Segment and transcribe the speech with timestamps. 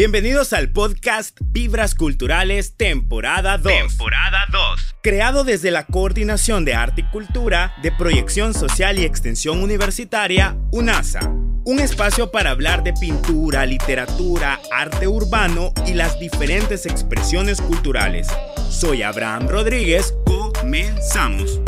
[0.00, 3.70] Bienvenidos al podcast Vibras Culturales temporada 2.
[3.70, 4.94] Temporada 2.
[5.02, 11.28] Creado desde la Coordinación de Arte y Cultura de Proyección Social y Extensión Universitaria, UNASA.
[11.66, 18.26] Un espacio para hablar de pintura, literatura, arte urbano y las diferentes expresiones culturales.
[18.70, 20.14] Soy Abraham Rodríguez.
[20.24, 21.60] Comenzamos.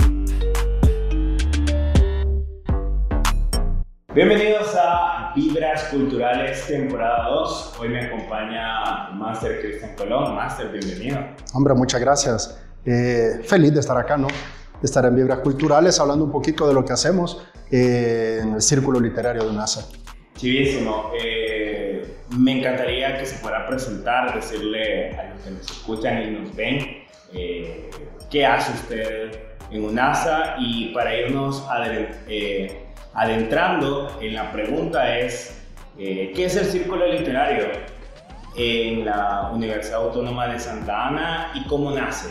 [4.15, 7.77] Bienvenidos a Vibras Culturales temporada 2.
[7.81, 10.35] Hoy me acompaña Máster Cristian Colón.
[10.35, 11.19] Máster, bienvenido.
[11.55, 12.63] Hombre, muchas gracias.
[12.85, 14.27] Eh, feliz de estar acá, ¿no?
[14.27, 18.61] De estar en Vibras Culturales, hablando un poquito de lo que hacemos eh, en el
[18.61, 19.89] Círculo Literario de NASA.
[20.37, 21.11] Chivísimo.
[21.19, 26.31] Eh, me encantaría que se fuera a presentar, decirle a los que nos escuchan y
[26.33, 26.99] nos ven
[28.31, 31.83] qué hace usted en UNASA y para irnos a
[33.15, 35.59] adentrando en la pregunta es,
[35.99, 37.67] eh, ¿qué es el Círculo Literario
[38.57, 42.29] en la Universidad Autónoma de Santa Ana y cómo nace?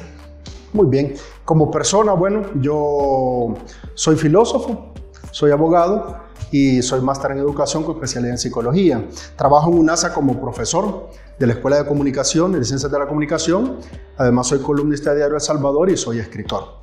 [0.74, 3.56] Muy bien, como persona, bueno, yo
[3.94, 4.94] soy filósofo,
[5.32, 6.18] soy abogado
[6.52, 9.06] y soy máster en educación con especialidad en psicología.
[9.36, 13.78] Trabajo en UNASA como profesor de la Escuela de Comunicación, de Ciencias de la Comunicación.
[14.18, 16.82] Además soy columnista de Diario El Salvador y soy escritor.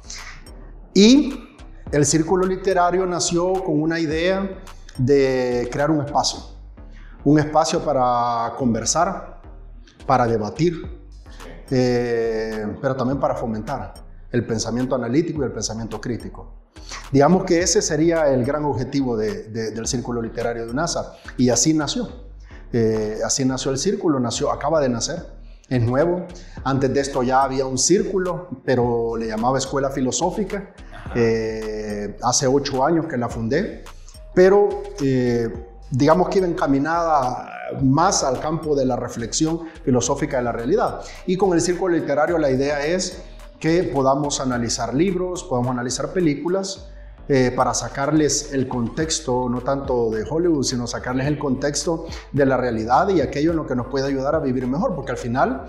[0.98, 1.32] Y
[1.92, 4.58] el círculo literario nació con una idea
[4.96, 6.40] de crear un espacio,
[7.22, 9.40] un espacio para conversar,
[10.08, 10.74] para debatir,
[11.70, 13.94] eh, pero también para fomentar
[14.32, 16.64] el pensamiento analítico y el pensamiento crítico.
[17.12, 22.08] Digamos que ese sería el gran objetivo del círculo literario de UNASA y así nació.
[22.72, 25.24] Eh, así nació el círculo, nació, acaba de nacer,
[25.68, 26.26] es nuevo.
[26.64, 30.74] Antes de esto ya había un círculo, pero le llamaba Escuela Filosófica
[31.14, 33.84] eh, hace ocho años que la fundé,
[34.34, 34.68] pero
[35.02, 35.48] eh,
[35.90, 37.50] digamos que iba encaminada
[37.82, 41.00] más al campo de la reflexión filosófica de la realidad.
[41.26, 43.22] Y con el círculo literario la idea es
[43.58, 46.88] que podamos analizar libros, podamos analizar películas,
[47.30, 52.56] eh, para sacarles el contexto, no tanto de Hollywood, sino sacarles el contexto de la
[52.56, 55.68] realidad y aquello en lo que nos puede ayudar a vivir mejor, porque al final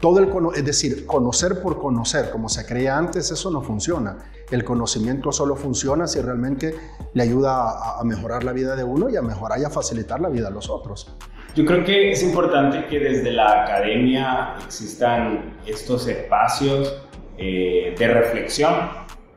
[0.00, 4.18] todo el, es decir, conocer por conocer, como se creía antes, eso no funciona.
[4.50, 6.74] El conocimiento solo funciona si realmente
[7.14, 10.28] le ayuda a, mejorar la vida de uno y a mejorar y a facilitar la
[10.28, 11.14] vida de los otros.
[11.54, 16.94] Yo creo que es importante que desde la academia existan estos espacios
[17.36, 18.74] eh, de reflexión,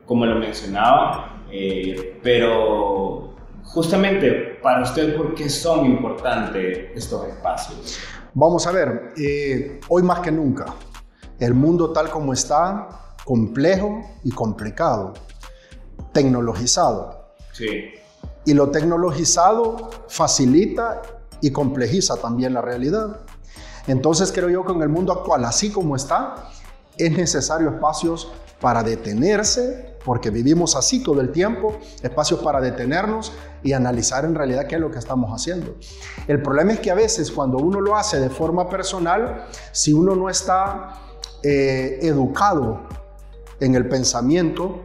[0.06, 3.34] como lo mencionaba, eh, pero
[3.64, 7.98] justamente para usted, ¿por qué son importantes estos espacios?
[8.34, 10.64] Vamos a ver, eh, hoy más que nunca,
[11.38, 12.88] el mundo tal como está,
[13.24, 15.12] complejo y complicado,
[16.12, 17.34] tecnologizado.
[17.52, 17.90] Sí.
[18.46, 21.02] Y lo tecnologizado facilita
[21.42, 23.20] y complejiza también la realidad.
[23.86, 26.48] Entonces creo yo que en el mundo actual, así como está,
[26.96, 28.32] es necesario espacios
[28.62, 33.32] para detenerse, porque vivimos así todo el tiempo, espacios para detenernos
[33.62, 35.76] y analizar en realidad qué es lo que estamos haciendo.
[36.26, 40.16] El problema es que a veces cuando uno lo hace de forma personal, si uno
[40.16, 41.00] no está
[41.42, 42.82] eh, educado
[43.60, 44.84] en el pensamiento,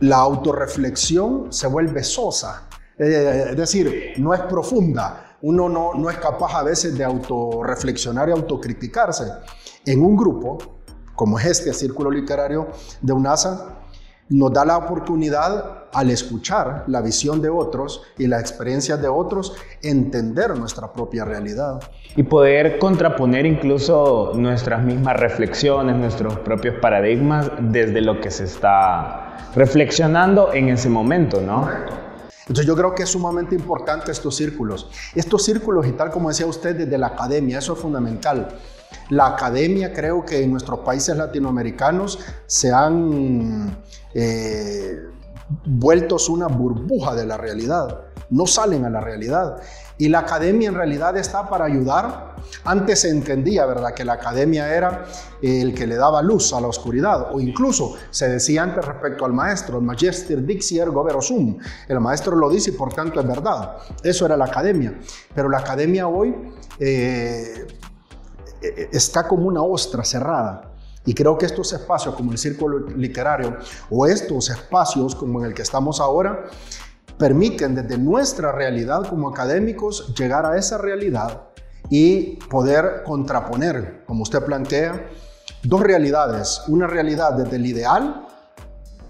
[0.00, 2.68] la autorreflexión se vuelve sosa,
[2.98, 5.22] eh, es decir, no es profunda.
[5.42, 9.24] Uno no, no es capaz a veces de autorreflexionar y autocriticarse.
[9.84, 10.75] En un grupo,
[11.16, 12.68] como es este Círculo Literario
[13.00, 13.76] de UNASA,
[14.28, 19.54] nos da la oportunidad al escuchar la visión de otros y las experiencias de otros,
[19.82, 21.80] entender nuestra propia realidad.
[22.16, 29.50] Y poder contraponer incluso nuestras mismas reflexiones, nuestros propios paradigmas desde lo que se está
[29.54, 32.05] reflexionando en ese momento, ¿no?
[32.46, 34.88] Entonces yo creo que es sumamente importante estos círculos.
[35.16, 38.56] Estos círculos y tal como decía usted desde la academia, eso es fundamental.
[39.10, 43.76] La academia creo que en nuestros países latinoamericanos se han
[44.14, 44.96] eh,
[45.64, 49.56] vueltos una burbuja de la realidad, no salen a la realidad.
[49.98, 52.36] Y la academia en realidad está para ayudar.
[52.64, 55.06] Antes se entendía, ¿verdad?, que la academia era
[55.40, 59.32] el que le daba luz a la oscuridad, o incluso se decía antes respecto al
[59.32, 61.06] maestro, el magister dixi ergo.
[61.88, 63.76] El maestro lo dice y por tanto es verdad.
[64.02, 64.98] Eso era la academia.
[65.34, 66.34] Pero la academia hoy
[66.78, 67.66] eh,
[68.60, 70.75] eh, está como una ostra cerrada.
[71.06, 73.56] Y creo que estos espacios como el círculo literario
[73.88, 76.44] o estos espacios como en el que estamos ahora
[77.16, 81.44] permiten desde nuestra realidad como académicos llegar a esa realidad
[81.88, 85.08] y poder contraponer, como usted plantea,
[85.62, 88.26] dos realidades, una realidad desde el ideal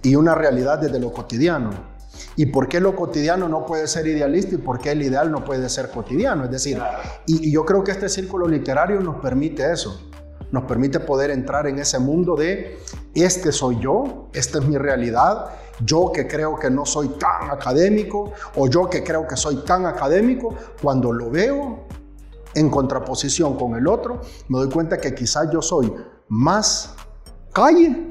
[0.02, 1.96] y una realidad desde lo cotidiano.
[2.36, 5.42] ¿Y por qué lo cotidiano no puede ser idealista y por qué el ideal no
[5.42, 6.44] puede ser cotidiano?
[6.44, 6.78] Es decir,
[7.26, 10.05] y, y yo creo que este círculo literario nos permite eso
[10.50, 12.78] nos permite poder entrar en ese mundo de
[13.14, 15.50] este soy yo, esta es mi realidad,
[15.84, 19.86] yo que creo que no soy tan académico o yo que creo que soy tan
[19.86, 21.86] académico, cuando lo veo
[22.54, 25.92] en contraposición con el otro, me doy cuenta que quizás yo soy
[26.28, 26.94] más
[27.52, 28.08] calle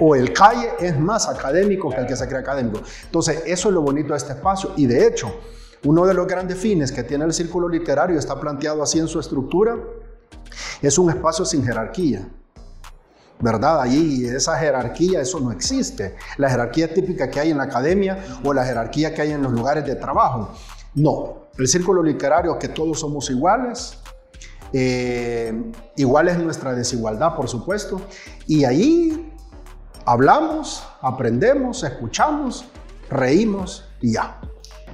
[0.00, 2.80] o el calle es más académico que el que se cree académico.
[3.04, 5.32] Entonces, eso es lo bonito de este espacio y de hecho,
[5.84, 9.20] uno de los grandes fines que tiene el círculo literario está planteado así en su
[9.20, 9.76] estructura,
[10.82, 12.28] es un espacio sin jerarquía.
[13.40, 13.80] ¿verdad?
[13.80, 16.16] Allí esa jerarquía, eso no existe.
[16.38, 19.52] La jerarquía típica que hay en la academia o la jerarquía que hay en los
[19.52, 20.50] lugares de trabajo.
[20.94, 23.98] No, el círculo literario que todos somos iguales,
[24.72, 28.00] eh, igual es nuestra desigualdad, por supuesto,
[28.46, 29.32] y ahí
[30.04, 32.64] hablamos, aprendemos, escuchamos,
[33.10, 34.40] reímos y ya.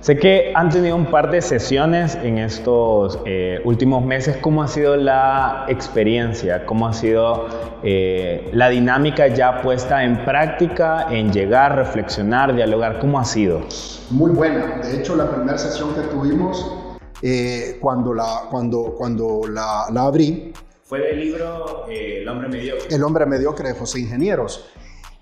[0.00, 4.38] Sé que han tenido un par de sesiones en estos eh, últimos meses.
[4.38, 6.64] ¿Cómo ha sido la experiencia?
[6.64, 7.46] ¿Cómo ha sido
[7.82, 12.98] eh, la dinámica ya puesta en práctica, en llegar, reflexionar, dialogar?
[12.98, 13.60] ¿Cómo ha sido?
[14.08, 14.78] Muy buena.
[14.78, 16.78] De hecho, la primera sesión que tuvimos,
[17.20, 20.54] eh, cuando, la, cuando, cuando la, la abrí...
[20.82, 22.86] Fue del libro El hombre mediocre.
[22.88, 24.64] El hombre mediocre de José Ingenieros.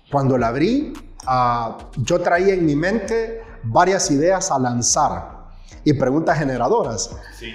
[0.09, 0.93] Cuando la abrí,
[1.27, 5.39] ah, yo traía en mi mente varias ideas a lanzar
[5.83, 7.09] y preguntas generadoras.
[7.37, 7.53] Sí.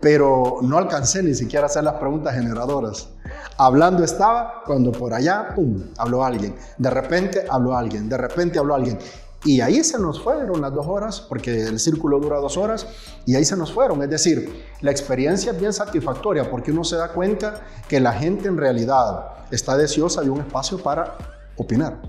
[0.00, 3.08] Pero no alcancé ni siquiera a hacer las preguntas generadoras.
[3.56, 6.54] Hablando estaba cuando por allá, ¡pum!, habló alguien.
[6.76, 8.98] De repente habló alguien, de repente habló alguien.
[9.44, 12.86] Y ahí se nos fueron las dos horas, porque el círculo dura dos horas,
[13.26, 14.02] y ahí se nos fueron.
[14.02, 18.48] Es decir, la experiencia es bien satisfactoria porque uno se da cuenta que la gente
[18.48, 21.16] en realidad está deseosa de un espacio para
[21.56, 22.00] opinar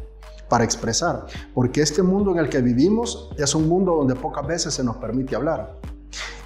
[0.50, 4.74] para expresar, porque este mundo en el que vivimos es un mundo donde pocas veces
[4.74, 5.76] se nos permite hablar.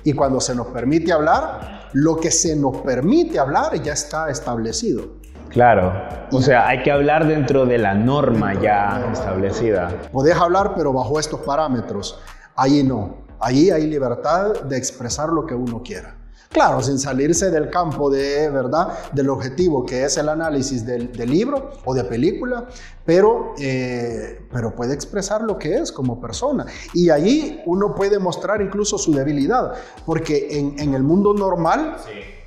[0.04, 5.20] Y cuando se nos permite hablar, lo que se nos permite hablar ya está establecido.
[5.50, 5.92] Claro,
[6.32, 9.90] o sea, hay que hablar dentro de la norma ya establecida.
[10.12, 12.20] Podés hablar, pero bajo estos parámetros.
[12.56, 13.18] Allí no.
[13.40, 16.19] Allí hay libertad de expresar lo que uno quiera.
[16.52, 19.12] Claro, sin salirse del campo de, ¿verdad?
[19.14, 22.68] Del objetivo que es el análisis del, libro o de película,
[23.06, 26.66] pero, eh, pero puede expresar lo que es como persona.
[26.96, 29.74] Y ahí uno puede mostrar incluso su debilidad,
[30.06, 31.98] porque en, el mundo normal...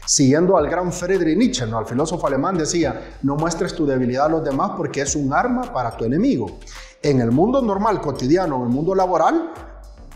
[0.04, 1.78] Siguiendo al gran Friedrich Nietzsche, ¿no?
[1.78, 5.72] al filósofo alemán, decía, no muestres tu debilidad a los demás porque es un arma
[5.72, 6.58] para tu enemigo.
[7.00, 9.52] En el mundo normal, cotidiano, en el mundo laboral,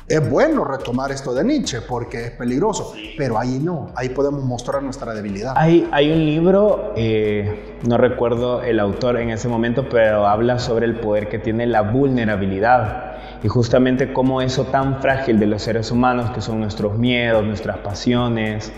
[0.09, 4.83] es bueno retomar esto de Nietzsche porque es peligroso, pero ahí no, ahí podemos mostrar
[4.83, 5.55] nuestra debilidad.
[5.57, 10.87] Hay, hay un libro, eh, no recuerdo el autor en ese momento, pero habla sobre
[10.87, 15.91] el poder que tiene la vulnerabilidad y justamente cómo eso tan frágil de los seres
[15.91, 18.73] humanos, que son nuestros miedos, nuestras pasiones,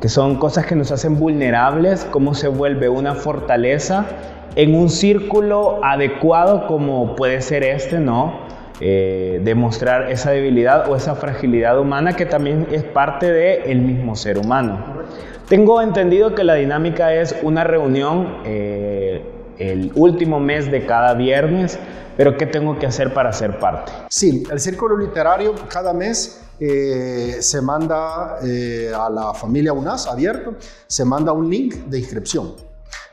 [0.00, 4.06] que son cosas que nos hacen vulnerables, cómo se vuelve una fortaleza
[4.54, 8.47] en un círculo adecuado como puede ser este, ¿no?
[8.80, 14.38] Eh, demostrar esa debilidad o esa fragilidad humana que también es parte del mismo ser
[14.38, 15.02] humano.
[15.48, 19.22] Tengo entendido que la dinámica es una reunión eh,
[19.58, 21.78] el último mes de cada viernes,
[22.16, 23.92] pero ¿qué tengo que hacer para ser parte?
[24.08, 30.56] Sí, el Círculo Literario cada mes eh, se manda eh, a la familia UNAS abierto,
[30.86, 32.67] se manda un link de inscripción.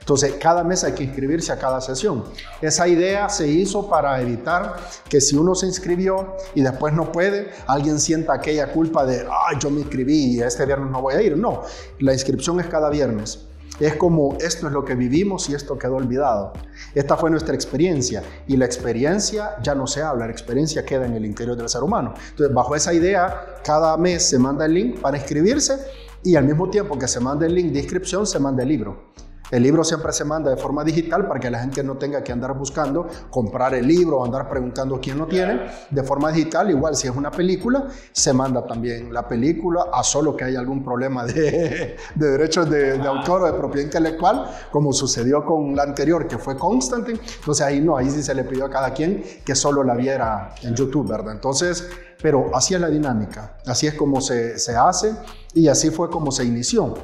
[0.06, 2.26] Entonces, cada mes hay que inscribirse a cada sesión.
[2.62, 4.76] Esa idea se hizo para evitar
[5.10, 9.58] que si uno se inscribió y después no puede, alguien sienta aquella culpa de, ay,
[9.60, 11.36] yo me inscribí y este viernes no voy a ir.
[11.36, 11.64] No,
[11.98, 13.48] la inscripción es cada viernes.
[13.80, 16.54] Es como esto es lo que vivimos y esto quedó olvidado.
[16.94, 21.16] Esta fue nuestra experiencia y la experiencia ya no se habla, la experiencia queda en
[21.16, 22.14] el interior del ser humano.
[22.30, 25.80] Entonces, bajo esa idea, cada mes se manda el link para inscribirse
[26.22, 29.16] y al mismo tiempo que se manda el link de inscripción, se manda el libro.
[29.52, 32.32] El libro siempre se manda de forma digital para que la gente no tenga que
[32.32, 35.68] andar buscando comprar el libro o andar preguntando quién lo tiene.
[35.90, 40.36] De forma digital, igual si es una película, se manda también la película a solo
[40.36, 45.75] que haya algún problema de, derechos de, autor o de propiedad intelectual, como sucedió con
[45.75, 47.20] la anterior que fue Constantine.
[47.40, 50.56] Entonces ahí no, ahí sí se le pidió a cada quien que solo la viera
[50.64, 51.34] en YouTube, ¿verdad?
[51.34, 51.88] Entonces,
[52.22, 55.14] pero así es la dinámica, así es como se, se hace
[55.54, 56.96] y así fue como se inició.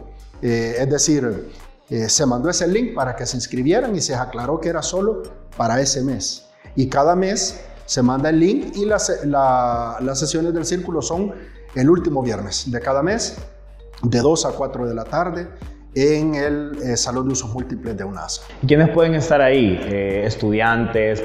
[0.41, 1.51] Eh, es decir,
[1.91, 5.23] eh, se mandó ese link para que se inscribieran y se aclaró que era solo
[5.57, 6.47] para ese mes.
[6.73, 11.33] Y cada mes se manda el link y las, las sesiones del círculo son
[11.75, 13.37] el último viernes de cada mes,
[14.03, 15.49] de 2 a 4 de la tarde
[15.93, 18.43] en el eh, Salón de Usos Múltiples de UNASA.
[18.65, 19.77] ¿Quiénes pueden estar ahí?
[19.83, 21.21] Eh, estudiantes,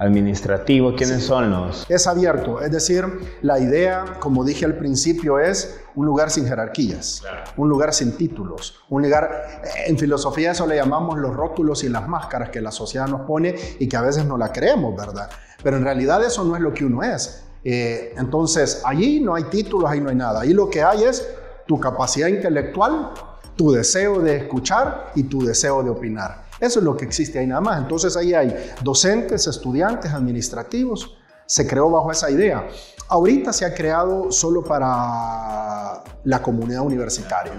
[0.00, 0.96] administrativo?
[0.96, 1.88] ¿Quiénes son los?
[1.88, 3.04] Es abierto, es decir,
[3.42, 7.22] la idea, como dije al principio, es un lugar sin jerarquías,
[7.56, 12.08] un lugar sin títulos, un lugar, en filosofía eso le llamamos los rótulos y las
[12.08, 15.28] máscaras que la sociedad nos pone y que a veces no la creemos, ¿verdad?
[15.62, 17.44] Pero en realidad eso no es lo que uno es.
[17.62, 20.40] Eh, entonces, allí no hay títulos, ahí no hay nada.
[20.40, 21.28] Ahí lo que hay es
[21.66, 23.10] tu capacidad intelectual,
[23.54, 26.49] tu deseo de escuchar y tu deseo de opinar.
[26.60, 27.80] Eso es lo que existe ahí nada más.
[27.80, 31.16] Entonces ahí hay docentes, estudiantes, administrativos.
[31.46, 32.68] Se creó bajo esa idea.
[33.08, 37.52] Ahorita se ha creado solo para la comunidad universitaria.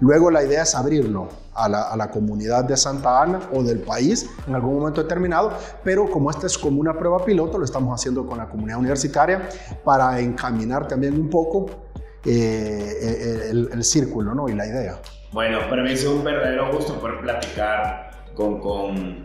[0.00, 4.54] Luego la idea es abrirlo a la, comunidad de Santa Ana o del país en
[4.54, 8.38] algún momento determinado, pero como esta es como una prueba piloto, lo estamos haciendo con
[8.38, 9.48] la comunidad universitaria
[9.84, 11.66] para encaminar también un poco
[12.24, 14.48] eh, el, círculo ¿no?
[14.48, 15.00] y la idea.
[15.32, 18.09] Bueno, para mí es un verdadero gusto poder platicar
[18.40, 19.18] con, con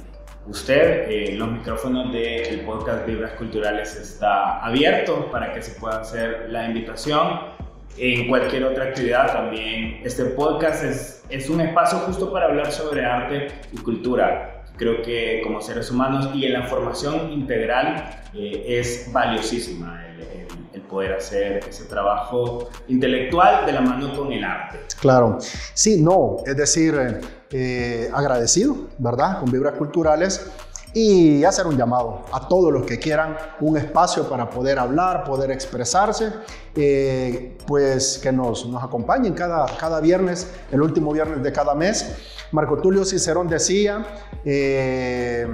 [0.48, 1.10] usted.
[1.10, 6.68] Eh, los micrófonos del podcast Vibras Culturales está abierto para que se pueda hacer la
[6.68, 7.56] invitación.
[7.98, 10.02] En cualquier otra actividad también.
[10.04, 14.66] Este podcast es, es un espacio justo para hablar sobre arte y cultura.
[14.76, 20.04] Creo que como seres humanos y en la formación integral eh, es valiosísima
[20.74, 24.78] el, poder hacer ese trabajo intelectual de la mano con el arte.
[25.02, 25.38] Claro,
[25.74, 27.20] sí, no, es decir, eh,
[28.14, 29.40] agradecido, ¿verdad?
[29.40, 30.52] Con Vibras Culturales
[30.96, 35.52] y hacer un llamado a todos los que quieran un espacio para poder hablar, poder
[35.52, 36.32] expresarse,
[36.74, 42.16] eh, pues que nos, nos acompañen cada, cada viernes, el último viernes de cada mes.
[42.54, 44.06] Marco Tulio Cicerón decía
[44.46, 45.46] eh,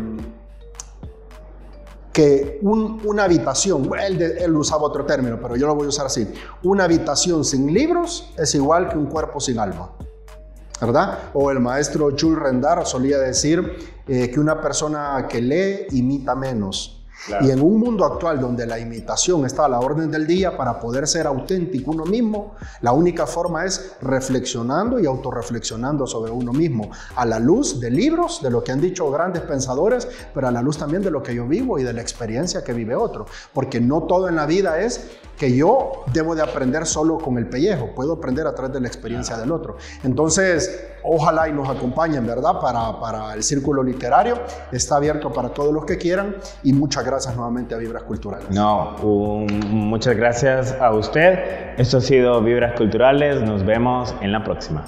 [2.13, 6.31] que una habitación, él, él usaba otro término, pero yo lo voy a usar así,
[6.61, 9.89] una habitación sin libros es igual que un cuerpo sin alma.
[10.81, 11.19] ¿Verdad?
[11.33, 16.97] O el maestro Jules Rendar solía decir eh, que una persona que lee imita menos.
[17.41, 20.79] Y en un mundo actual donde la imitación está a la orden del día, para
[20.79, 26.89] poder ser auténtico uno mismo, la única forma es reflexionando y autorreflexionando sobre uno mismo,
[27.15, 30.63] a la luz de libros, de lo que han dicho grandes pensadores, pero a la
[30.63, 33.27] luz también de lo que yo vivo y de la experiencia que vive otro.
[33.53, 35.11] Porque no todo en la vida es
[35.41, 38.87] que yo debo de aprender solo con el pellejo, puedo aprender a través de la
[38.87, 39.75] experiencia del otro.
[40.03, 42.59] Entonces, ojalá y nos acompañen, ¿verdad?
[42.61, 44.35] Para, para el círculo literario,
[44.71, 48.51] está abierto para todos los que quieran y muchas gracias nuevamente a Vibras Culturales.
[48.51, 51.73] No, muchas gracias a usted.
[51.75, 54.85] Esto ha sido Vibras Culturales, nos vemos en la próxima.